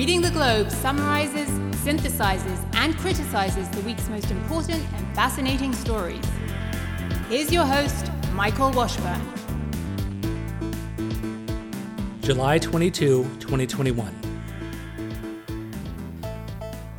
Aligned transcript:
Reading 0.00 0.22
the 0.22 0.30
Globe 0.30 0.70
summarizes, 0.70 1.50
synthesizes, 1.84 2.74
and 2.74 2.96
criticizes 2.96 3.68
the 3.68 3.82
week's 3.82 4.08
most 4.08 4.30
important 4.30 4.82
and 4.94 5.14
fascinating 5.14 5.74
stories. 5.74 6.24
Here's 7.28 7.52
your 7.52 7.66
host, 7.66 8.10
Michael 8.32 8.70
Washburn. 8.70 9.20
July 12.22 12.56
22, 12.56 13.24
2021. 13.40 14.10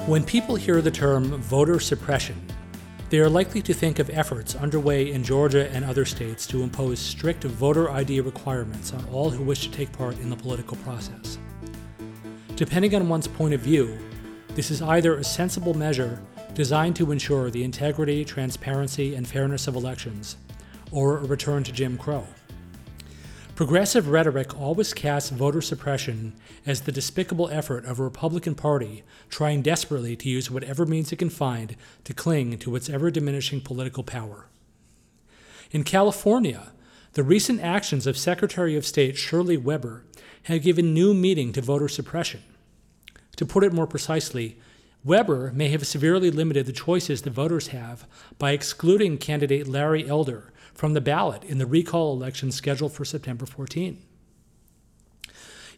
When 0.05 0.23
people 0.23 0.55
hear 0.55 0.79
the 0.79 0.91
term 0.91 1.41
voter 1.41 1.79
suppression, 1.79 2.39
they 3.09 3.17
are 3.17 3.29
likely 3.29 3.63
to 3.63 3.73
think 3.73 3.97
of 3.97 4.11
efforts 4.11 4.53
underway 4.53 5.11
in 5.11 5.23
Georgia 5.23 5.71
and 5.71 5.83
other 5.83 6.05
states 6.05 6.45
to 6.45 6.61
impose 6.61 6.99
strict 6.99 7.45
voter 7.45 7.89
ID 7.89 8.21
requirements 8.21 8.93
on 8.93 9.03
all 9.11 9.31
who 9.31 9.43
wish 9.43 9.61
to 9.67 9.71
take 9.71 9.91
part 9.91 10.19
in 10.19 10.29
the 10.29 10.35
political 10.35 10.77
process. 10.77 11.39
Depending 12.61 12.93
on 12.93 13.09
one's 13.09 13.27
point 13.27 13.55
of 13.55 13.59
view, 13.59 13.97
this 14.49 14.69
is 14.69 14.83
either 14.83 15.15
a 15.15 15.23
sensible 15.23 15.73
measure 15.73 16.21
designed 16.53 16.95
to 16.95 17.11
ensure 17.11 17.49
the 17.49 17.63
integrity, 17.63 18.23
transparency, 18.23 19.15
and 19.15 19.27
fairness 19.27 19.67
of 19.67 19.75
elections, 19.75 20.37
or 20.91 21.17
a 21.17 21.23
return 21.23 21.63
to 21.63 21.71
Jim 21.71 21.97
Crow. 21.97 22.23
Progressive 23.55 24.09
rhetoric 24.09 24.55
always 24.55 24.93
casts 24.93 25.31
voter 25.31 25.59
suppression 25.59 26.33
as 26.63 26.81
the 26.81 26.91
despicable 26.91 27.49
effort 27.49 27.83
of 27.85 27.99
a 27.99 28.03
Republican 28.03 28.53
Party 28.53 29.01
trying 29.27 29.63
desperately 29.63 30.15
to 30.15 30.29
use 30.29 30.51
whatever 30.51 30.85
means 30.85 31.11
it 31.11 31.15
can 31.15 31.31
find 31.31 31.75
to 32.03 32.13
cling 32.13 32.59
to 32.59 32.75
its 32.75 32.91
ever 32.91 33.09
diminishing 33.09 33.61
political 33.61 34.03
power. 34.03 34.45
In 35.71 35.83
California, 35.83 36.73
the 37.13 37.23
recent 37.23 37.59
actions 37.59 38.05
of 38.05 38.19
Secretary 38.19 38.77
of 38.77 38.85
State 38.85 39.17
Shirley 39.17 39.57
Weber 39.57 40.03
have 40.43 40.61
given 40.61 40.93
new 40.93 41.15
meaning 41.15 41.53
to 41.53 41.61
voter 41.61 41.87
suppression. 41.87 42.43
To 43.41 43.45
put 43.47 43.63
it 43.63 43.73
more 43.73 43.87
precisely, 43.87 44.59
Weber 45.03 45.51
may 45.55 45.69
have 45.69 45.87
severely 45.87 46.29
limited 46.29 46.67
the 46.67 46.71
choices 46.71 47.23
the 47.23 47.31
voters 47.31 47.69
have 47.69 48.05
by 48.37 48.51
excluding 48.51 49.17
candidate 49.17 49.67
Larry 49.67 50.07
Elder 50.07 50.53
from 50.75 50.93
the 50.93 51.01
ballot 51.01 51.43
in 51.45 51.57
the 51.57 51.65
recall 51.65 52.13
election 52.13 52.51
scheduled 52.51 52.93
for 52.93 53.03
September 53.03 53.47
14. 53.47 53.99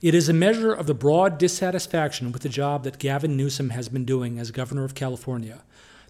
It 0.01 0.13
is 0.13 0.27
a 0.27 0.33
measure 0.33 0.73
of 0.73 0.87
the 0.87 0.93
broad 0.93 1.37
dissatisfaction 1.37 2.33
with 2.33 2.41
the 2.41 2.49
job 2.49 2.83
that 2.83 2.99
Gavin 2.99 3.37
Newsom 3.37 3.69
has 3.69 3.87
been 3.87 4.03
doing 4.03 4.39
as 4.39 4.51
governor 4.51 4.83
of 4.83 4.93
California 4.93 5.61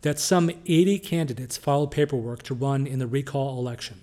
that 0.01 0.17
some 0.17 0.49
80 0.65 0.97
candidates 0.97 1.55
filed 1.55 1.91
paperwork 1.91 2.41
to 2.41 2.55
run 2.55 2.87
in 2.87 2.97
the 2.97 3.05
recall 3.05 3.59
election. 3.59 4.01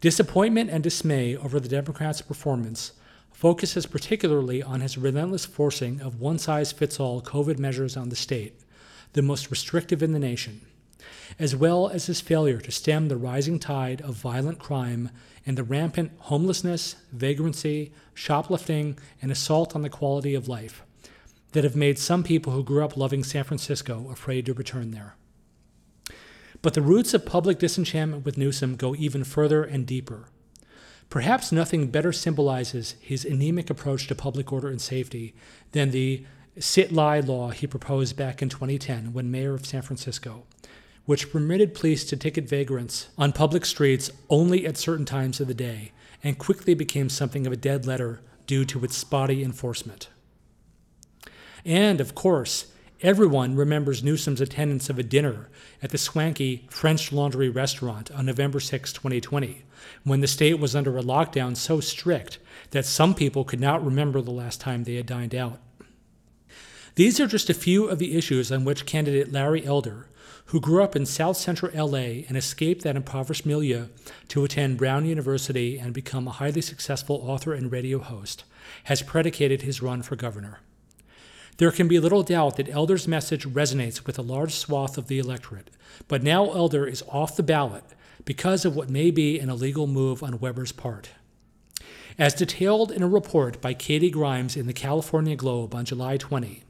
Disappointment 0.00 0.70
and 0.70 0.84
dismay 0.84 1.36
over 1.36 1.58
the 1.58 1.68
Democrats' 1.68 2.22
performance 2.22 2.92
focuses 3.36 3.86
particularly 3.86 4.62
on 4.62 4.80
his 4.80 4.98
relentless 4.98 5.44
forcing 5.44 6.00
of 6.00 6.20
one 6.20 6.38
size 6.38 6.72
fits 6.72 6.98
all 6.98 7.20
COVID 7.20 7.58
measures 7.58 7.96
on 7.96 8.08
the 8.08 8.16
state, 8.16 8.54
the 9.12 9.22
most 9.22 9.50
restrictive 9.50 10.02
in 10.02 10.12
the 10.12 10.18
nation 10.18 10.62
as 11.38 11.54
well 11.54 11.88
as 11.88 12.06
his 12.06 12.20
failure 12.20 12.60
to 12.60 12.70
stem 12.70 13.08
the 13.08 13.16
rising 13.16 13.58
tide 13.58 14.00
of 14.02 14.14
violent 14.14 14.58
crime 14.58 15.10
and 15.44 15.56
the 15.56 15.64
rampant 15.64 16.10
homelessness, 16.18 16.96
vagrancy, 17.12 17.92
shoplifting, 18.14 18.98
and 19.20 19.30
assault 19.30 19.74
on 19.74 19.82
the 19.82 19.90
quality 19.90 20.34
of 20.34 20.48
life 20.48 20.82
that 21.52 21.64
have 21.64 21.76
made 21.76 21.98
some 21.98 22.22
people 22.22 22.52
who 22.52 22.64
grew 22.64 22.84
up 22.84 22.96
loving 22.96 23.24
San 23.24 23.44
Francisco 23.44 24.08
afraid 24.10 24.46
to 24.46 24.54
return 24.54 24.90
there. 24.90 25.14
But 26.62 26.74
the 26.74 26.82
roots 26.82 27.14
of 27.14 27.26
public 27.26 27.58
disenchantment 27.58 28.24
with 28.24 28.38
Newsom 28.38 28.76
go 28.76 28.94
even 28.94 29.24
further 29.24 29.62
and 29.62 29.86
deeper. 29.86 30.28
Perhaps 31.08 31.52
nothing 31.52 31.88
better 31.88 32.12
symbolizes 32.12 32.96
his 33.00 33.24
anemic 33.24 33.70
approach 33.70 34.06
to 34.08 34.14
public 34.14 34.52
order 34.52 34.68
and 34.68 34.80
safety 34.80 35.34
than 35.72 35.90
the 35.90 36.24
sit 36.58 36.92
lie 36.92 37.20
law 37.20 37.50
he 37.50 37.66
proposed 37.66 38.16
back 38.16 38.42
in 38.42 38.48
2010 38.48 39.12
when 39.12 39.30
mayor 39.30 39.54
of 39.54 39.66
San 39.66 39.82
Francisco, 39.82 40.44
which 41.04 41.30
permitted 41.30 41.74
police 41.74 42.04
to 42.04 42.16
ticket 42.16 42.48
vagrants 42.48 43.08
on 43.16 43.32
public 43.32 43.64
streets 43.64 44.10
only 44.28 44.66
at 44.66 44.76
certain 44.76 45.04
times 45.04 45.40
of 45.40 45.46
the 45.48 45.54
day 45.54 45.92
and 46.24 46.38
quickly 46.38 46.74
became 46.74 47.08
something 47.08 47.46
of 47.46 47.52
a 47.52 47.56
dead 47.56 47.86
letter 47.86 48.20
due 48.46 48.64
to 48.64 48.84
its 48.84 48.96
spotty 48.96 49.44
enforcement. 49.44 50.08
And, 51.64 52.00
of 52.00 52.14
course, 52.14 52.66
everyone 53.06 53.54
remembers 53.54 54.02
Newsom's 54.02 54.40
attendance 54.40 54.90
of 54.90 54.98
a 54.98 55.02
dinner 55.04 55.48
at 55.80 55.90
the 55.90 55.96
swanky 55.96 56.66
French 56.68 57.12
Laundry 57.12 57.48
restaurant 57.48 58.10
on 58.10 58.26
November 58.26 58.58
6, 58.58 58.92
2020, 58.92 59.62
when 60.02 60.20
the 60.20 60.26
state 60.26 60.58
was 60.58 60.74
under 60.74 60.98
a 60.98 61.02
lockdown 61.02 61.56
so 61.56 61.78
strict 61.78 62.40
that 62.72 62.84
some 62.84 63.14
people 63.14 63.44
could 63.44 63.60
not 63.60 63.84
remember 63.84 64.20
the 64.20 64.32
last 64.32 64.60
time 64.60 64.82
they 64.82 64.96
had 64.96 65.06
dined 65.06 65.36
out. 65.36 65.60
These 66.96 67.20
are 67.20 67.28
just 67.28 67.48
a 67.48 67.54
few 67.54 67.86
of 67.86 68.00
the 68.00 68.18
issues 68.18 68.50
on 68.50 68.64
which 68.64 68.86
candidate 68.86 69.30
Larry 69.30 69.64
Elder, 69.64 70.08
who 70.46 70.60
grew 70.60 70.82
up 70.82 70.96
in 70.96 71.06
South 71.06 71.36
Central 71.36 71.70
LA 71.72 72.24
and 72.26 72.36
escaped 72.36 72.82
that 72.82 72.96
impoverished 72.96 73.46
milieu 73.46 73.86
to 74.26 74.42
attend 74.42 74.78
Brown 74.78 75.06
University 75.06 75.78
and 75.78 75.94
become 75.94 76.26
a 76.26 76.32
highly 76.32 76.60
successful 76.60 77.22
author 77.22 77.54
and 77.54 77.70
radio 77.70 78.00
host, 78.00 78.42
has 78.84 79.00
predicated 79.02 79.62
his 79.62 79.80
run 79.80 80.02
for 80.02 80.16
governor. 80.16 80.58
There 81.58 81.70
can 81.70 81.88
be 81.88 81.98
little 81.98 82.22
doubt 82.22 82.56
that 82.56 82.68
Elder's 82.68 83.08
message 83.08 83.46
resonates 83.46 84.06
with 84.06 84.18
a 84.18 84.22
large 84.22 84.54
swath 84.54 84.98
of 84.98 85.08
the 85.08 85.18
electorate, 85.18 85.70
but 86.06 86.22
now 86.22 86.52
Elder 86.52 86.86
is 86.86 87.02
off 87.08 87.36
the 87.36 87.42
ballot 87.42 87.84
because 88.26 88.64
of 88.66 88.76
what 88.76 88.90
may 88.90 89.10
be 89.10 89.38
an 89.38 89.48
illegal 89.48 89.86
move 89.86 90.22
on 90.22 90.38
Weber's 90.38 90.72
part. 90.72 91.10
As 92.18 92.34
detailed 92.34 92.90
in 92.92 93.02
a 93.02 93.08
report 93.08 93.60
by 93.60 93.72
Katie 93.72 94.10
Grimes 94.10 94.56
in 94.56 94.66
the 94.66 94.72
California 94.72 95.36
Globe 95.36 95.74
on 95.74 95.84
July 95.84 96.18
20, 96.18 96.62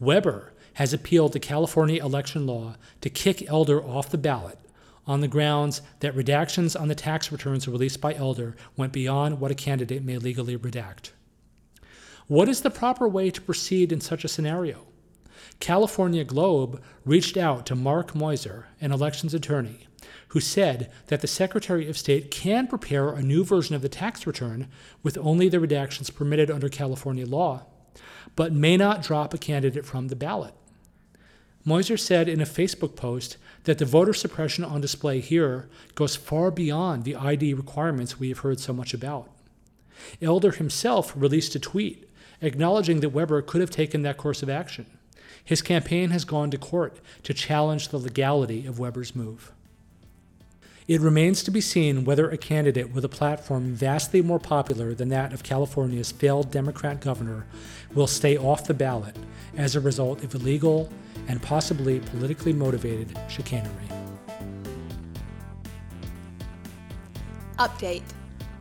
Weber 0.00 0.52
has 0.74 0.92
appealed 0.92 1.32
the 1.32 1.40
California 1.40 2.04
election 2.04 2.46
law 2.46 2.76
to 3.00 3.10
kick 3.10 3.48
Elder 3.48 3.82
off 3.82 4.10
the 4.10 4.18
ballot 4.18 4.58
on 5.06 5.20
the 5.20 5.28
grounds 5.28 5.80
that 6.00 6.14
redactions 6.14 6.78
on 6.78 6.88
the 6.88 6.94
tax 6.94 7.32
returns 7.32 7.66
released 7.66 8.00
by 8.00 8.14
Elder 8.14 8.56
went 8.76 8.92
beyond 8.92 9.40
what 9.40 9.50
a 9.50 9.54
candidate 9.54 10.04
may 10.04 10.18
legally 10.18 10.56
redact. 10.56 11.10
What 12.28 12.50
is 12.50 12.60
the 12.60 12.68
proper 12.70 13.08
way 13.08 13.30
to 13.30 13.40
proceed 13.40 13.90
in 13.90 14.02
such 14.02 14.22
a 14.22 14.28
scenario? 14.28 14.84
California 15.60 16.24
Globe 16.24 16.82
reached 17.06 17.38
out 17.38 17.64
to 17.64 17.74
Mark 17.74 18.12
Meuser, 18.12 18.64
an 18.82 18.92
elections 18.92 19.32
attorney, 19.32 19.88
who 20.28 20.40
said 20.40 20.92
that 21.06 21.22
the 21.22 21.26
Secretary 21.26 21.88
of 21.88 21.96
State 21.96 22.30
can 22.30 22.66
prepare 22.66 23.08
a 23.08 23.22
new 23.22 23.44
version 23.44 23.74
of 23.74 23.80
the 23.80 23.88
tax 23.88 24.26
return 24.26 24.68
with 25.02 25.16
only 25.16 25.48
the 25.48 25.56
redactions 25.56 26.14
permitted 26.14 26.50
under 26.50 26.68
California 26.68 27.24
law, 27.24 27.64
but 28.36 28.52
may 28.52 28.76
not 28.76 29.02
drop 29.02 29.32
a 29.32 29.38
candidate 29.38 29.86
from 29.86 30.08
the 30.08 30.16
ballot. 30.16 30.52
Meuser 31.66 31.98
said 31.98 32.28
in 32.28 32.42
a 32.42 32.46
Facebook 32.46 32.94
post 32.94 33.38
that 33.64 33.78
the 33.78 33.86
voter 33.86 34.12
suppression 34.12 34.64
on 34.64 34.82
display 34.82 35.20
here 35.20 35.70
goes 35.94 36.14
far 36.14 36.50
beyond 36.50 37.04
the 37.04 37.16
ID 37.16 37.54
requirements 37.54 38.20
we 38.20 38.28
have 38.28 38.40
heard 38.40 38.60
so 38.60 38.74
much 38.74 38.92
about. 38.92 39.30
Elder 40.20 40.52
himself 40.52 41.14
released 41.16 41.54
a 41.54 41.58
tweet 41.58 42.07
acknowledging 42.40 43.00
that 43.00 43.10
Weber 43.10 43.42
could 43.42 43.60
have 43.60 43.70
taken 43.70 44.02
that 44.02 44.16
course 44.16 44.42
of 44.42 44.50
action. 44.50 44.86
His 45.44 45.62
campaign 45.62 46.10
has 46.10 46.24
gone 46.24 46.50
to 46.50 46.58
court 46.58 47.00
to 47.22 47.34
challenge 47.34 47.88
the 47.88 47.98
legality 47.98 48.66
of 48.66 48.78
Weber's 48.78 49.16
move. 49.16 49.52
It 50.86 51.02
remains 51.02 51.42
to 51.42 51.50
be 51.50 51.60
seen 51.60 52.06
whether 52.06 52.30
a 52.30 52.38
candidate 52.38 52.94
with 52.94 53.04
a 53.04 53.10
platform 53.10 53.74
vastly 53.74 54.22
more 54.22 54.38
popular 54.38 54.94
than 54.94 55.10
that 55.10 55.34
of 55.34 55.42
California's 55.42 56.12
failed 56.12 56.50
Democrat 56.50 57.00
governor 57.00 57.46
will 57.94 58.06
stay 58.06 58.38
off 58.38 58.66
the 58.66 58.72
ballot 58.72 59.14
as 59.56 59.76
a 59.76 59.80
result 59.80 60.24
of 60.24 60.34
illegal 60.34 60.90
and 61.28 61.42
possibly 61.42 62.00
politically 62.00 62.54
motivated 62.54 63.18
chicanery. 63.28 63.88
Update 67.58 68.04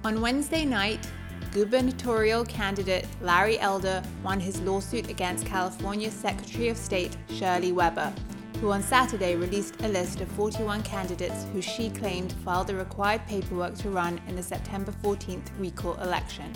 On 0.03 0.19
Wednesday 0.19 0.65
night, 0.65 1.07
gubernatorial 1.51 2.45
candidate 2.45 3.07
Larry 3.21 3.59
Elder 3.59 4.03
won 4.23 4.39
his 4.39 4.61
lawsuit 4.61 5.09
against 5.09 5.45
California 5.45 6.11
Secretary 6.11 6.69
of 6.69 6.77
State 6.77 7.15
Shirley 7.29 7.71
Weber, 7.71 8.13
who 8.61 8.71
on 8.71 8.81
Saturday 8.81 9.35
released 9.35 9.81
a 9.81 9.87
list 9.87 10.21
of 10.21 10.27
41 10.29 10.83
candidates 10.83 11.45
who 11.53 11.61
she 11.61 11.89
claimed 11.89 12.33
filed 12.45 12.67
the 12.67 12.75
required 12.75 13.25
paperwork 13.27 13.75
to 13.75 13.89
run 13.89 14.19
in 14.27 14.35
the 14.35 14.43
September 14.43 14.93
14th 15.03 15.49
recall 15.57 15.95
election. 16.01 16.51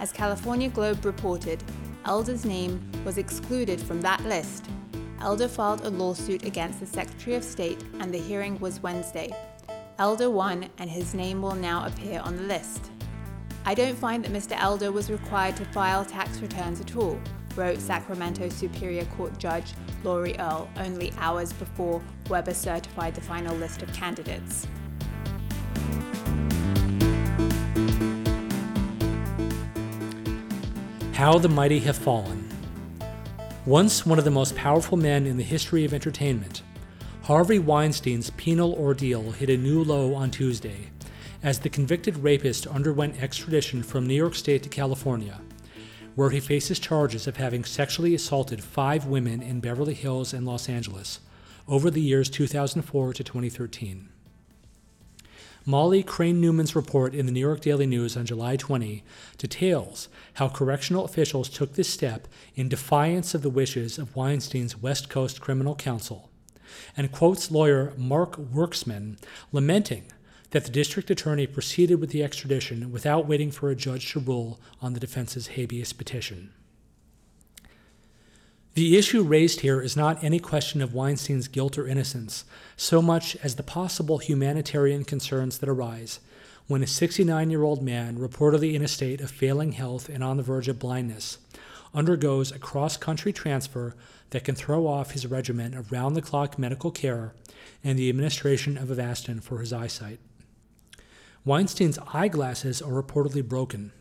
As 0.00 0.12
California 0.12 0.68
Globe 0.68 1.04
reported, 1.04 1.62
Elder's 2.04 2.44
name 2.44 2.80
was 3.04 3.18
excluded 3.18 3.80
from 3.80 4.00
that 4.02 4.22
list 4.24 4.66
Elder 5.20 5.48
filed 5.48 5.80
a 5.80 5.90
lawsuit 5.90 6.44
against 6.44 6.80
the 6.80 6.86
Secretary 6.86 7.36
of 7.36 7.44
State, 7.44 7.82
and 8.00 8.12
the 8.12 8.18
hearing 8.18 8.58
was 8.60 8.82
Wednesday. 8.82 9.34
Elder 9.98 10.30
won, 10.30 10.68
and 10.78 10.90
his 10.90 11.14
name 11.14 11.40
will 11.40 11.54
now 11.54 11.86
appear 11.86 12.20
on 12.20 12.36
the 12.36 12.42
list. 12.42 12.90
I 13.68 13.74
don't 13.74 13.98
find 13.98 14.24
that 14.24 14.32
Mr. 14.32 14.56
Elder 14.56 14.92
was 14.92 15.10
required 15.10 15.56
to 15.56 15.64
file 15.64 16.04
tax 16.04 16.38
returns 16.38 16.80
at 16.80 16.94
all, 16.94 17.18
wrote 17.56 17.80
Sacramento 17.80 18.48
Superior 18.48 19.04
Court 19.16 19.36
Judge 19.38 19.72
Lori 20.04 20.38
Earle 20.38 20.70
only 20.76 21.12
hours 21.18 21.52
before 21.52 22.00
Weber 22.30 22.54
certified 22.54 23.16
the 23.16 23.20
final 23.20 23.56
list 23.56 23.82
of 23.82 23.92
candidates. 23.92 24.68
How 31.12 31.36
the 31.36 31.48
Mighty 31.48 31.80
Have 31.80 31.96
Fallen. 31.96 32.48
Once 33.64 34.06
one 34.06 34.20
of 34.20 34.24
the 34.24 34.30
most 34.30 34.54
powerful 34.54 34.96
men 34.96 35.26
in 35.26 35.38
the 35.38 35.42
history 35.42 35.84
of 35.84 35.92
entertainment, 35.92 36.62
Harvey 37.24 37.58
Weinstein's 37.58 38.30
penal 38.30 38.74
ordeal 38.74 39.32
hit 39.32 39.50
a 39.50 39.56
new 39.56 39.82
low 39.82 40.14
on 40.14 40.30
Tuesday 40.30 40.90
as 41.46 41.60
the 41.60 41.70
convicted 41.70 42.16
rapist 42.16 42.66
underwent 42.66 43.22
extradition 43.22 43.80
from 43.80 44.04
New 44.04 44.16
York 44.16 44.34
State 44.34 44.64
to 44.64 44.68
California, 44.68 45.40
where 46.16 46.30
he 46.30 46.40
faces 46.40 46.80
charges 46.80 47.28
of 47.28 47.36
having 47.36 47.64
sexually 47.64 48.16
assaulted 48.16 48.64
five 48.64 49.06
women 49.06 49.40
in 49.40 49.60
Beverly 49.60 49.94
Hills 49.94 50.34
and 50.34 50.44
Los 50.44 50.68
Angeles 50.68 51.20
over 51.68 51.88
the 51.88 52.00
years 52.00 52.28
2004 52.28 53.12
to 53.14 53.22
2013. 53.22 54.08
Molly 55.64 56.02
Crane 56.02 56.40
Newman's 56.40 56.74
report 56.74 57.14
in 57.14 57.26
the 57.26 57.32
New 57.32 57.38
York 57.38 57.60
Daily 57.60 57.86
News 57.86 58.16
on 58.16 58.26
July 58.26 58.56
20 58.56 59.04
details 59.38 60.08
how 60.34 60.48
correctional 60.48 61.04
officials 61.04 61.48
took 61.48 61.74
this 61.74 61.88
step 61.88 62.26
in 62.56 62.68
defiance 62.68 63.34
of 63.34 63.42
the 63.42 63.50
wishes 63.50 63.98
of 63.98 64.16
Weinstein's 64.16 64.82
West 64.82 65.08
Coast 65.08 65.40
Criminal 65.40 65.76
Counsel, 65.76 66.28
and 66.96 67.12
quotes 67.12 67.52
lawyer 67.52 67.92
Mark 67.96 68.34
Werksman 68.36 69.16
lamenting 69.52 70.10
that 70.50 70.64
the 70.64 70.70
district 70.70 71.10
attorney 71.10 71.46
proceeded 71.46 72.00
with 72.00 72.10
the 72.10 72.22
extradition 72.22 72.92
without 72.92 73.26
waiting 73.26 73.50
for 73.50 73.70
a 73.70 73.76
judge 73.76 74.12
to 74.12 74.20
rule 74.20 74.60
on 74.80 74.92
the 74.92 75.00
defense's 75.00 75.48
habeas 75.48 75.92
petition. 75.92 76.52
The 78.74 78.98
issue 78.98 79.22
raised 79.22 79.60
here 79.60 79.80
is 79.80 79.96
not 79.96 80.22
any 80.22 80.38
question 80.38 80.82
of 80.82 80.92
Weinstein's 80.92 81.48
guilt 81.48 81.78
or 81.78 81.88
innocence, 81.88 82.44
so 82.76 83.00
much 83.00 83.34
as 83.36 83.56
the 83.56 83.62
possible 83.62 84.18
humanitarian 84.18 85.04
concerns 85.04 85.58
that 85.58 85.68
arise 85.68 86.20
when 86.66 86.82
a 86.82 86.86
69 86.86 87.50
year 87.50 87.62
old 87.62 87.82
man, 87.82 88.18
reportedly 88.18 88.74
in 88.74 88.82
a 88.82 88.88
state 88.88 89.20
of 89.20 89.30
failing 89.30 89.72
health 89.72 90.08
and 90.08 90.22
on 90.22 90.36
the 90.36 90.42
verge 90.42 90.68
of 90.68 90.78
blindness, 90.78 91.38
undergoes 91.94 92.50
a 92.50 92.58
cross 92.58 92.96
country 92.96 93.32
transfer 93.32 93.94
that 94.30 94.44
can 94.44 94.54
throw 94.54 94.86
off 94.86 95.12
his 95.12 95.26
regimen 95.26 95.74
of 95.74 95.92
round 95.92 96.16
the 96.16 96.22
clock 96.22 96.58
medical 96.58 96.90
care 96.90 97.32
and 97.84 97.98
the 97.98 98.08
administration 98.08 98.76
of 98.76 98.88
Avastin 98.88 99.42
for 99.42 99.58
his 99.58 99.72
eyesight. 99.72 100.18
Weinstein's 101.46 102.00
eyeglasses 102.12 102.82
are 102.82 103.00
reportedly 103.00 103.46
broken. 103.46 103.92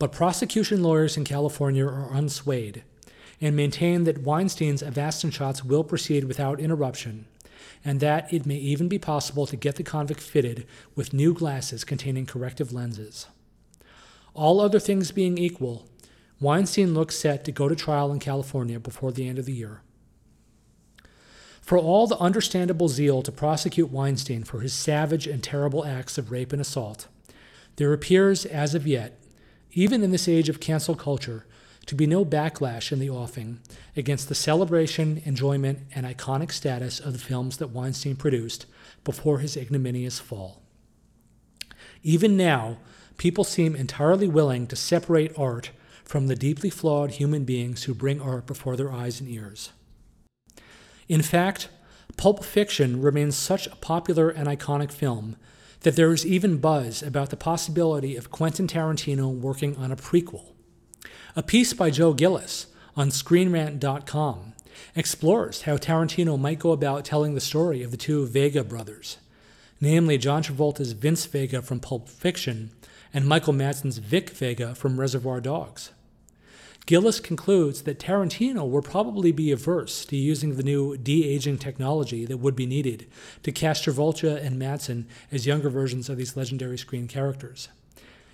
But 0.00 0.10
prosecution 0.10 0.82
lawyers 0.82 1.16
in 1.16 1.22
California 1.22 1.86
are 1.86 2.10
unswayed 2.10 2.82
and 3.40 3.54
maintain 3.54 4.02
that 4.02 4.24
Weinstein's 4.24 4.82
Avastin 4.82 5.32
shots 5.32 5.64
will 5.64 5.84
proceed 5.84 6.24
without 6.24 6.58
interruption, 6.58 7.26
and 7.84 8.00
that 8.00 8.32
it 8.32 8.46
may 8.46 8.56
even 8.56 8.88
be 8.88 8.98
possible 8.98 9.46
to 9.46 9.54
get 9.54 9.76
the 9.76 9.84
convict 9.84 10.20
fitted 10.20 10.66
with 10.96 11.12
new 11.12 11.32
glasses 11.32 11.84
containing 11.84 12.26
corrective 12.26 12.72
lenses. 12.72 13.26
All 14.34 14.60
other 14.60 14.80
things 14.80 15.12
being 15.12 15.38
equal, 15.38 15.86
Weinstein 16.40 16.94
looks 16.94 17.16
set 17.16 17.44
to 17.44 17.52
go 17.52 17.68
to 17.68 17.76
trial 17.76 18.10
in 18.10 18.18
California 18.18 18.80
before 18.80 19.12
the 19.12 19.28
end 19.28 19.38
of 19.38 19.46
the 19.46 19.52
year. 19.52 19.82
For 21.68 21.76
all 21.76 22.06
the 22.06 22.16
understandable 22.16 22.88
zeal 22.88 23.20
to 23.20 23.30
prosecute 23.30 23.90
Weinstein 23.90 24.42
for 24.42 24.60
his 24.60 24.72
savage 24.72 25.26
and 25.26 25.42
terrible 25.42 25.84
acts 25.84 26.16
of 26.16 26.30
rape 26.30 26.54
and 26.54 26.62
assault, 26.62 27.08
there 27.76 27.92
appears, 27.92 28.46
as 28.46 28.74
of 28.74 28.86
yet, 28.86 29.20
even 29.72 30.02
in 30.02 30.10
this 30.10 30.28
age 30.28 30.48
of 30.48 30.60
cancel 30.60 30.94
culture, 30.94 31.44
to 31.84 31.94
be 31.94 32.06
no 32.06 32.24
backlash 32.24 32.90
in 32.90 33.00
the 33.00 33.10
offing 33.10 33.60
against 33.94 34.30
the 34.30 34.34
celebration, 34.34 35.20
enjoyment, 35.26 35.80
and 35.94 36.06
iconic 36.06 36.52
status 36.52 37.00
of 37.00 37.12
the 37.12 37.18
films 37.18 37.58
that 37.58 37.68
Weinstein 37.68 38.16
produced 38.16 38.64
before 39.04 39.40
his 39.40 39.54
ignominious 39.54 40.18
fall. 40.18 40.62
Even 42.02 42.34
now, 42.34 42.78
people 43.18 43.44
seem 43.44 43.76
entirely 43.76 44.26
willing 44.26 44.66
to 44.68 44.74
separate 44.74 45.38
art 45.38 45.72
from 46.02 46.28
the 46.28 46.34
deeply 46.34 46.70
flawed 46.70 47.10
human 47.10 47.44
beings 47.44 47.84
who 47.84 47.92
bring 47.92 48.22
art 48.22 48.46
before 48.46 48.74
their 48.74 48.90
eyes 48.90 49.20
and 49.20 49.28
ears. 49.28 49.72
In 51.08 51.22
fact, 51.22 51.68
Pulp 52.16 52.44
Fiction 52.44 53.00
remains 53.00 53.36
such 53.36 53.66
a 53.66 53.76
popular 53.76 54.28
and 54.28 54.48
iconic 54.48 54.92
film 54.92 55.36
that 55.80 55.96
there 55.96 56.12
is 56.12 56.26
even 56.26 56.58
buzz 56.58 57.02
about 57.02 57.30
the 57.30 57.36
possibility 57.36 58.16
of 58.16 58.30
Quentin 58.30 58.66
Tarantino 58.66 59.32
working 59.32 59.76
on 59.76 59.92
a 59.92 59.96
prequel 59.96 60.52
a 61.36 61.42
piece 61.42 61.72
by 61.72 61.88
Joe 61.88 62.14
Gillis 62.14 62.66
on 62.96 63.10
ScreenRant.com 63.10 64.54
explores 64.96 65.62
how 65.62 65.76
Tarantino 65.76 66.36
might 66.36 66.58
go 66.58 66.72
about 66.72 67.04
telling 67.04 67.34
the 67.34 67.40
story 67.40 67.82
of 67.82 67.92
the 67.92 67.96
two 67.96 68.26
Vega 68.26 68.64
brothers, 68.64 69.18
namely 69.80 70.18
John 70.18 70.42
Travolta's 70.42 70.92
Vince 70.92 71.26
Vega 71.26 71.62
from 71.62 71.78
Pulp 71.78 72.08
Fiction 72.08 72.72
and 73.14 73.24
Michael 73.24 73.52
Madsen's 73.52 73.98
Vic 73.98 74.30
Vega 74.30 74.74
from 74.74 74.98
Reservoir 74.98 75.40
Dogs. 75.40 75.92
Gillis 76.88 77.20
concludes 77.20 77.82
that 77.82 77.98
Tarantino 77.98 78.66
will 78.66 78.80
probably 78.80 79.30
be 79.30 79.52
averse 79.52 80.06
to 80.06 80.16
using 80.16 80.56
the 80.56 80.62
new 80.62 80.96
de 80.96 81.22
aging 81.28 81.58
technology 81.58 82.24
that 82.24 82.38
would 82.38 82.56
be 82.56 82.64
needed 82.64 83.06
to 83.42 83.52
cast 83.52 83.84
Travolta 83.84 84.42
and 84.42 84.58
Madsen 84.58 85.04
as 85.30 85.46
younger 85.46 85.68
versions 85.68 86.08
of 86.08 86.16
these 86.16 86.34
legendary 86.34 86.78
screen 86.78 87.06
characters 87.06 87.68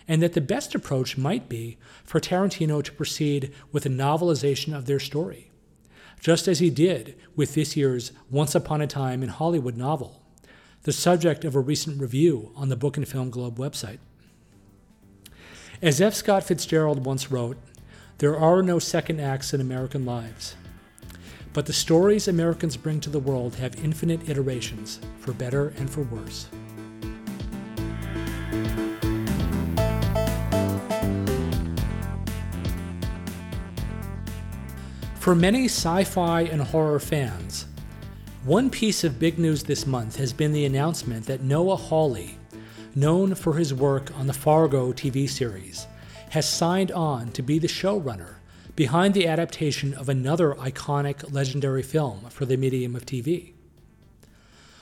and 0.06 0.22
that 0.22 0.34
the 0.34 0.40
best 0.40 0.72
approach 0.72 1.18
might 1.18 1.48
be 1.48 1.78
for 2.04 2.20
Tarantino 2.20 2.80
to 2.84 2.92
proceed 2.92 3.52
with 3.72 3.86
a 3.86 3.88
novelization 3.88 4.72
of 4.72 4.86
their 4.86 5.00
story, 5.00 5.50
just 6.20 6.46
as 6.46 6.60
he 6.60 6.70
did 6.70 7.16
with 7.34 7.54
this 7.54 7.76
year's 7.76 8.12
Once 8.30 8.54
Upon 8.54 8.80
a 8.80 8.86
Time 8.86 9.24
in 9.24 9.30
Hollywood 9.30 9.76
novel, 9.76 10.22
the 10.84 10.92
subject 10.92 11.44
of 11.44 11.56
a 11.56 11.60
recent 11.60 12.00
review 12.00 12.52
on 12.54 12.68
the 12.68 12.76
Book 12.76 12.96
and 12.96 13.08
Film 13.08 13.30
Globe 13.30 13.58
website. 13.58 13.98
As 15.82 16.00
F. 16.00 16.14
Scott 16.14 16.44
Fitzgerald 16.44 17.04
once 17.04 17.32
wrote, 17.32 17.58
there 18.18 18.38
are 18.38 18.62
no 18.62 18.78
second 18.78 19.20
acts 19.20 19.52
in 19.52 19.60
American 19.60 20.04
lives. 20.04 20.54
But 21.52 21.66
the 21.66 21.72
stories 21.72 22.28
Americans 22.28 22.76
bring 22.76 23.00
to 23.00 23.10
the 23.10 23.18
world 23.18 23.56
have 23.56 23.84
infinite 23.84 24.28
iterations, 24.28 25.00
for 25.18 25.32
better 25.32 25.72
and 25.78 25.90
for 25.90 26.02
worse. 26.02 26.48
For 35.18 35.34
many 35.34 35.64
sci 35.64 36.04
fi 36.04 36.42
and 36.42 36.60
horror 36.60 37.00
fans, 37.00 37.66
one 38.44 38.68
piece 38.68 39.04
of 39.04 39.18
big 39.18 39.38
news 39.38 39.62
this 39.62 39.86
month 39.86 40.16
has 40.16 40.34
been 40.34 40.52
the 40.52 40.66
announcement 40.66 41.24
that 41.26 41.42
Noah 41.42 41.76
Hawley, 41.76 42.36
known 42.94 43.34
for 43.34 43.54
his 43.54 43.72
work 43.72 44.12
on 44.18 44.26
the 44.26 44.34
Fargo 44.34 44.92
TV 44.92 45.28
series, 45.28 45.86
has 46.34 46.48
signed 46.48 46.90
on 46.90 47.30
to 47.30 47.42
be 47.42 47.60
the 47.60 47.68
showrunner 47.68 48.34
behind 48.74 49.14
the 49.14 49.24
adaptation 49.24 49.94
of 49.94 50.08
another 50.08 50.52
iconic 50.54 51.32
legendary 51.32 51.82
film 51.82 52.22
for 52.28 52.44
the 52.44 52.56
medium 52.56 52.96
of 52.96 53.06
TV. 53.06 53.52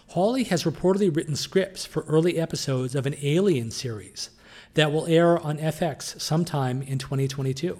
Hawley 0.09 0.45
has 0.45 0.65
reportedly 0.65 1.15
written 1.15 1.37
scripts 1.37 1.85
for 1.85 2.05
early 2.05 2.39
episodes 2.39 2.95
of 2.95 3.05
an 3.05 3.17
Alien 3.21 3.71
series 3.71 4.31
that 4.73 4.91
will 4.91 5.07
air 5.07 5.39
on 5.41 5.59
FX 5.59 6.19
sometime 6.19 6.81
in 6.81 6.97
2022. 6.97 7.79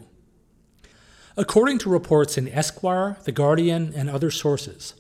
According 1.39 1.79
to 1.79 1.89
reports 1.89 2.37
in 2.37 2.49
Esquire, 2.49 3.17
The 3.25 3.33
Guardian, 3.33 3.95
and 3.97 4.11
other 4.11 4.31
sources, 4.31 4.93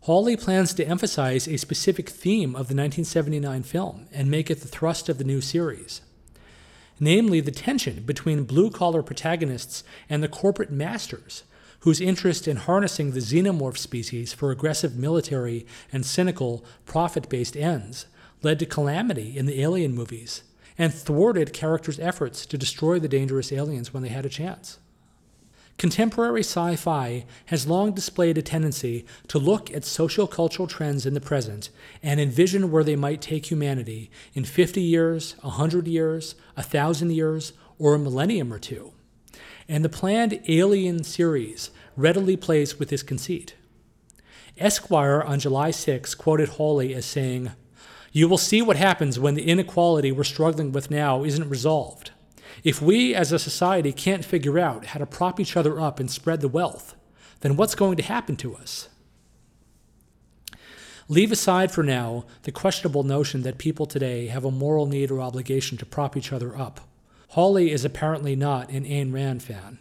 Hawley 0.00 0.36
plans 0.36 0.74
to 0.74 0.84
emphasize 0.84 1.46
a 1.46 1.56
specific 1.56 2.08
theme 2.08 2.50
of 2.56 2.66
the 2.66 2.74
1979 2.74 3.62
film 3.62 4.08
and 4.12 4.28
make 4.28 4.50
it 4.50 4.60
the 4.62 4.66
thrust 4.66 5.08
of 5.08 5.18
the 5.18 5.24
new 5.24 5.40
series. 5.40 6.00
Namely, 7.00 7.40
the 7.40 7.50
tension 7.50 8.02
between 8.02 8.44
blue 8.44 8.70
collar 8.70 9.02
protagonists 9.02 9.84
and 10.08 10.22
the 10.22 10.28
corporate 10.28 10.70
masters, 10.70 11.44
whose 11.80 12.00
interest 12.00 12.48
in 12.48 12.56
harnessing 12.56 13.12
the 13.12 13.20
xenomorph 13.20 13.78
species 13.78 14.32
for 14.32 14.50
aggressive 14.50 14.96
military 14.96 15.66
and 15.92 16.04
cynical 16.04 16.64
profit 16.86 17.28
based 17.28 17.56
ends 17.56 18.06
led 18.42 18.58
to 18.58 18.66
calamity 18.66 19.36
in 19.36 19.46
the 19.46 19.60
alien 19.60 19.94
movies 19.94 20.42
and 20.76 20.94
thwarted 20.94 21.52
characters' 21.52 21.98
efforts 21.98 22.46
to 22.46 22.58
destroy 22.58 22.98
the 22.98 23.08
dangerous 23.08 23.52
aliens 23.52 23.92
when 23.92 24.02
they 24.02 24.08
had 24.08 24.26
a 24.26 24.28
chance. 24.30 24.78
Contemporary 25.78 26.40
sci 26.40 26.74
fi 26.74 27.24
has 27.46 27.68
long 27.68 27.92
displayed 27.92 28.36
a 28.36 28.42
tendency 28.42 29.06
to 29.28 29.38
look 29.38 29.72
at 29.72 29.84
social 29.84 30.26
cultural 30.26 30.66
trends 30.66 31.06
in 31.06 31.14
the 31.14 31.20
present 31.20 31.70
and 32.02 32.18
envision 32.18 32.72
where 32.72 32.82
they 32.82 32.96
might 32.96 33.22
take 33.22 33.46
humanity 33.46 34.10
in 34.34 34.44
50 34.44 34.80
years, 34.80 35.36
100 35.42 35.86
years, 35.86 36.34
1,000 36.54 37.12
years, 37.12 37.52
or 37.78 37.94
a 37.94 37.98
millennium 37.98 38.52
or 38.52 38.58
two. 38.58 38.92
And 39.68 39.84
the 39.84 39.88
planned 39.88 40.40
Alien 40.48 41.04
series 41.04 41.70
readily 41.96 42.36
plays 42.36 42.80
with 42.80 42.88
this 42.88 43.04
conceit. 43.04 43.54
Esquire 44.56 45.22
on 45.22 45.38
July 45.38 45.70
6 45.70 46.16
quoted 46.16 46.48
Hawley 46.50 46.92
as 46.92 47.06
saying, 47.06 47.52
You 48.10 48.28
will 48.28 48.36
see 48.36 48.62
what 48.62 48.76
happens 48.76 49.20
when 49.20 49.34
the 49.34 49.48
inequality 49.48 50.10
we're 50.10 50.24
struggling 50.24 50.72
with 50.72 50.90
now 50.90 51.22
isn't 51.22 51.48
resolved. 51.48 52.10
If 52.64 52.82
we 52.82 53.14
as 53.14 53.32
a 53.32 53.38
society 53.38 53.92
can't 53.92 54.24
figure 54.24 54.58
out 54.58 54.86
how 54.86 54.98
to 54.98 55.06
prop 55.06 55.38
each 55.38 55.56
other 55.56 55.80
up 55.80 56.00
and 56.00 56.10
spread 56.10 56.40
the 56.40 56.48
wealth, 56.48 56.94
then 57.40 57.56
what's 57.56 57.74
going 57.74 57.96
to 57.96 58.02
happen 58.02 58.36
to 58.36 58.56
us? 58.56 58.88
Leave 61.08 61.32
aside 61.32 61.72
for 61.72 61.82
now 61.82 62.26
the 62.42 62.52
questionable 62.52 63.02
notion 63.02 63.42
that 63.42 63.56
people 63.56 63.86
today 63.86 64.26
have 64.26 64.44
a 64.44 64.50
moral 64.50 64.86
need 64.86 65.10
or 65.10 65.20
obligation 65.20 65.78
to 65.78 65.86
prop 65.86 66.16
each 66.16 66.32
other 66.32 66.56
up, 66.56 66.80
Hawley 67.28 67.70
is 67.70 67.84
apparently 67.84 68.36
not 68.36 68.70
an 68.70 68.84
Ayn 68.84 69.12
Rand 69.12 69.42
fan. 69.42 69.78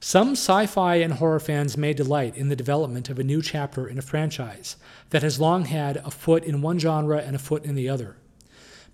Some 0.00 0.32
sci 0.32 0.66
fi 0.66 0.96
and 0.96 1.14
horror 1.14 1.40
fans 1.40 1.76
may 1.76 1.92
delight 1.92 2.36
in 2.36 2.48
the 2.48 2.56
development 2.56 3.08
of 3.08 3.18
a 3.18 3.24
new 3.24 3.42
chapter 3.42 3.88
in 3.88 3.98
a 3.98 4.02
franchise 4.02 4.76
that 5.10 5.22
has 5.22 5.40
long 5.40 5.64
had 5.64 5.96
a 5.98 6.10
foot 6.10 6.44
in 6.44 6.62
one 6.62 6.78
genre 6.78 7.18
and 7.18 7.34
a 7.34 7.38
foot 7.38 7.64
in 7.64 7.74
the 7.74 7.88
other. 7.88 8.16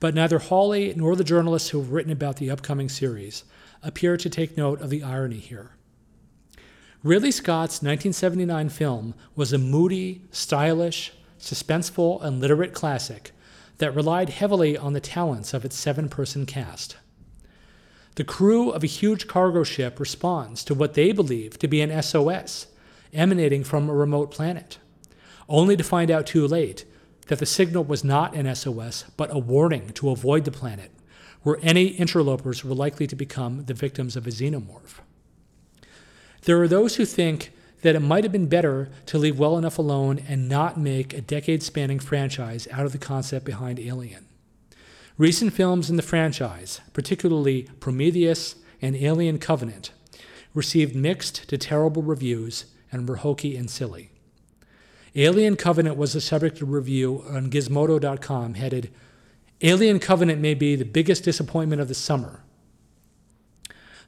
But 0.01 0.15
neither 0.15 0.39
Hawley 0.39 0.93
nor 0.97 1.17
the 1.17 1.25
journalists 1.25 1.71
who 1.71 1.81
have 1.81 1.93
written 1.93 2.13
about 2.13 2.37
the 2.37 2.51
upcoming 2.51 2.89
series 2.89 3.45
appear 3.83 4.17
to 4.17 4.31
take 4.31 4.57
note 4.57 4.81
of 4.81 4.91
the 4.91 5.03
irony 5.03 5.39
here. 5.39 5.73
Ridley 7.03 7.31
Scott's 7.31 7.83
1979 7.83 8.71
film 8.71 9.15
was 9.37 9.53
a 9.53 9.59
moody, 9.59 10.23
stylish, 10.31 11.13
suspenseful, 11.39 12.23
and 12.23 12.41
literate 12.41 12.73
classic 12.73 13.33
that 13.79 13.95
relied 13.95 14.31
heavily 14.31 14.77
on 14.77 14.95
the 14.95 15.01
talents 15.01 15.53
of 15.53 15.65
its 15.65 15.77
seven 15.77 16.09
person 16.09 16.47
cast. 16.47 16.97
The 18.15 18.25
crew 18.25 18.71
of 18.71 18.83
a 18.83 18.89
huge 18.89 19.27
cargo 19.27 19.65
ship 19.65 19.99
responds 19.99 20.65
to 20.65 20.75
what 20.75 20.95
they 20.95 21.13
believe 21.13 21.59
to 21.59 21.69
be 21.69 21.81
an 21.83 22.03
SOS 22.03 22.69
emanating 23.13 23.65
from 23.65 23.89
a 23.89 23.95
remote 23.95 24.31
planet, 24.31 24.79
only 25.49 25.77
to 25.77 25.85
find 25.85 26.11
out 26.11 26.27
too 26.27 26.47
late 26.47 26.85
that 27.29 27.39
the 27.39 27.47
signal 27.47 27.85
was 27.85 28.05
not 28.05 28.35
an 28.35 28.53
SOS 28.55 29.05
but 29.17 29.35
a 29.35 29.39
warning 29.39 29.91
to 29.95 30.11
avoid 30.11 30.45
the 30.45 30.51
planet, 30.51 30.91
where 31.43 31.59
any 31.63 31.89
interlopers 31.89 32.65
were 32.65 32.75
likely 32.75 33.07
to 33.07 33.17
become 33.17 33.65
the 33.65 33.75
victims 33.75 34.17
of 34.17 34.27
a 34.27 34.31
xenomorph. 34.31 35.01
There 36.43 36.61
are 36.63 36.69
those 36.69 36.97
who 36.97 37.05
think 37.05 37.53
that 37.83 37.95
it 37.95 38.01
might 38.01 38.25
have 38.25 38.33
been 38.33 38.49
better 38.49 38.89
to 39.07 39.19
leave 39.19 39.39
well 39.39 39.59
enough 39.59 39.79
alone 39.79 40.19
and 40.27 40.49
not 40.49 40.79
make 40.79 41.13
a 41.13 41.21
decade 41.21 41.63
spanning 41.63 41.99
franchise 41.99 42.67
out 42.71 42.87
of 42.87 42.93
the 42.93 42.99
concept 42.99 43.45
behind 43.45 43.79
Alien. 43.79 44.27
Recent 45.19 45.53
films 45.53 45.91
in 45.91 45.97
the 45.97 46.03
franchise, 46.03 46.81
particularly 46.93 47.69
Prometheus 47.81 48.57
and 48.81 48.97
Alien 48.97 49.39
Covenant, 49.39 49.93
received 50.55 50.97
mixed 50.97 51.49
to 51.49 51.59
terrible 51.59 52.03
reviews 52.03 52.65
and 52.91 53.09
were 53.09 53.17
hokey 53.17 53.57
and 53.57 53.71
silly. 53.71 54.11
Alien 55.17 55.57
Covenant 55.57 55.97
was 55.97 56.13
the 56.13 56.21
subject 56.21 56.61
of 56.61 56.71
review 56.71 57.25
on 57.29 57.51
Gizmodo.com 57.51 58.55
headed 58.55 58.93
Alien 59.61 59.99
Covenant 60.01 60.41
may 60.41 60.55
be 60.55 60.75
the 60.75 60.85
biggest 60.85 61.25
disappointment 61.25 61.81
of 61.81 61.89
the 61.89 61.95
summer. 61.95 62.43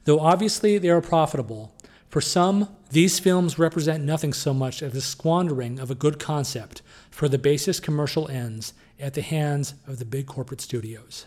Though 0.03 0.19
obviously 0.19 0.77
they 0.77 0.89
are 0.89 1.01
profitable, 1.01 1.73
for 2.09 2.21
some, 2.21 2.75
these 2.91 3.19
films 3.19 3.57
represent 3.57 4.03
nothing 4.03 4.33
so 4.33 4.53
much 4.53 4.83
as 4.83 4.93
the 4.93 5.01
squandering 5.01 5.79
of 5.79 5.89
a 5.89 5.95
good 5.95 6.19
concept 6.19 6.81
for 7.09 7.27
the 7.27 7.37
basest 7.37 7.83
commercial 7.83 8.27
ends 8.29 8.73
at 8.99 9.13
the 9.13 9.21
hands 9.21 9.73
of 9.87 9.99
the 9.99 10.05
big 10.05 10.27
corporate 10.27 10.61
studios. 10.61 11.25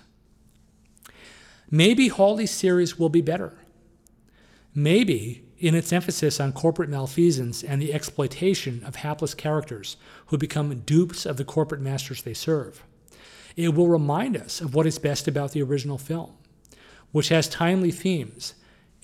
Maybe 1.70 2.08
Hawley's 2.08 2.50
series 2.50 2.99
will 2.99 3.08
be 3.08 3.20
better. 3.20 3.52
Maybe, 4.75 5.44
in 5.61 5.75
its 5.75 5.93
emphasis 5.93 6.40
on 6.40 6.52
corporate 6.52 6.88
malfeasance 6.88 7.62
and 7.62 7.81
the 7.81 7.93
exploitation 7.93 8.83
of 8.85 8.97
hapless 8.97 9.35
characters 9.35 9.99
who 10.26 10.38
become 10.38 10.81
dupes 10.81 11.26
of 11.26 11.37
the 11.37 11.45
corporate 11.45 11.83
masters 11.83 12.23
they 12.23 12.35
serve, 12.35 12.83
it 13.57 13.75
will 13.75 13.88
remind 13.88 14.37
us 14.37 14.62
of 14.62 14.75
what 14.75 14.87
is 14.87 14.99
best 14.99 15.29
about 15.29 15.52
the 15.52 15.62
original 15.62 15.99
film, 15.99 16.33
which 17.12 17.29
has 17.29 17.47
timely 17.47 17.90
themes 17.90 18.55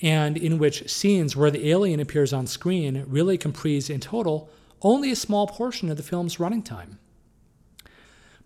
and 0.01 0.35
in 0.35 0.57
which 0.57 0.89
scenes 0.89 1.35
where 1.35 1.51
the 1.51 1.69
alien 1.69 1.99
appears 1.99 2.33
on 2.33 2.47
screen 2.47 3.03
really 3.07 3.37
comprise 3.37 3.89
in 3.89 3.99
total 3.99 4.49
only 4.81 5.11
a 5.11 5.15
small 5.15 5.47
portion 5.47 5.89
of 5.89 5.97
the 5.97 6.03
film's 6.03 6.39
running 6.39 6.61
time. 6.61 6.99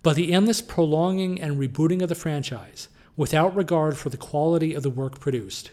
But 0.03 0.15
the 0.15 0.34
endless 0.34 0.62
prolonging 0.62 1.39
and 1.41 1.58
rebooting 1.58 2.01
of 2.01 2.10
the 2.10 2.15
franchise, 2.15 2.88
without 3.15 3.56
regard 3.56 3.98
for 3.98 4.10
the 4.10 4.18
quality 4.18 4.74
of 4.74 4.84
the 4.84 4.89
work 4.89 5.20
produced, 5.20 5.72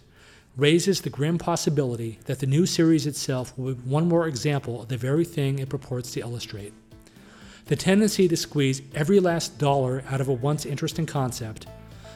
raises 0.59 1.01
the 1.01 1.09
grim 1.09 1.39
possibility 1.39 2.19
that 2.27 2.41
the 2.41 2.47
new 2.47 2.67
series 2.67 3.07
itself 3.07 3.57
will 3.57 3.75
be 3.75 3.89
one 3.89 4.09
more 4.09 4.27
example 4.27 4.83
of 4.83 4.89
the 4.89 4.97
very 4.97 5.25
thing 5.25 5.61
it 5.61 5.69
purports 5.69 6.11
to 6.11 6.21
illustrate. 6.21 6.75
The 7.67 7.77
tendency 7.77 8.27
to 8.27 8.37
squeeze 8.37 8.83
every 8.93 9.21
last 9.21 9.59
dollar 9.59 10.03
out 10.11 10.21
of 10.21 10.27
a 10.27 10.33
once 10.33 10.67
interesting 10.67 11.07
concept, 11.07 11.69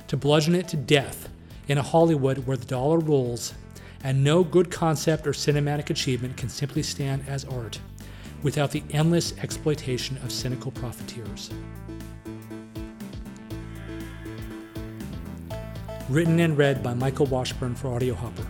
to 0.09 0.17
bludgeon 0.17 0.57
it 0.57 0.67
to 0.69 0.77
death 0.77 1.29
in 1.69 1.79
a 1.79 1.83
Hollywood 1.83 2.45
where 2.45 2.57
the 2.57 2.67
dollar 2.67 2.99
rules 2.99 3.55
and 4.03 4.25
no 4.25 4.43
good 4.43 4.73
concept 4.73 5.29
or 5.29 5.33
cinematic 5.33 5.91
achievement 5.91 6.37
can 6.37 6.49
simply 6.49 6.83
stand 6.83 7.25
as 7.29 7.45
art 7.45 7.79
without 8.43 8.73
the 8.73 8.83
endless 8.91 9.39
exploitation 9.39 10.17
of 10.19 10.33
cynical 10.33 10.73
profiteers. 10.73 11.51
written 16.13 16.41
and 16.41 16.59
read 16.59 16.83
by 16.83 16.93
Michael 16.93 17.25
Washburn 17.27 17.75
for 17.75 17.89
Audio 17.95 18.15
Hopper. 18.15 18.47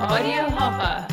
Audio 0.00 0.50
Hopper. 0.50 1.09